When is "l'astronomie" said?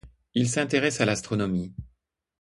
1.05-1.75